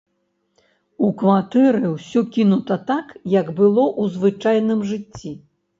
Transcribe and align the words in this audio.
У 1.07 1.09
кватэры 1.19 1.91
ўсё 1.97 2.19
кінута 2.39 2.81
так, 2.91 3.07
як 3.39 3.53
было 3.61 3.83
ў 4.01 4.03
звычайным 4.19 4.79
жыцці. 4.93 5.39